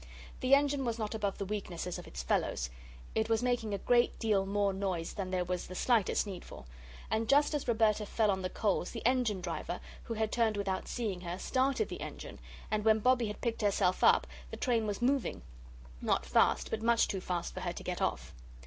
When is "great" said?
3.77-4.17